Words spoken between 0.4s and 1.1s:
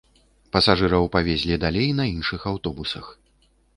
Пасажыраў